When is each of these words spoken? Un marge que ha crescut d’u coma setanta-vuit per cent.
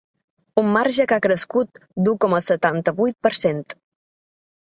Un 0.59 0.69
marge 0.75 1.05
que 1.11 1.17
ha 1.17 1.23
crescut 1.25 1.77
d’u 2.07 2.15
coma 2.25 2.41
setanta-vuit 2.47 3.19
per 3.27 3.35
cent. 3.43 3.61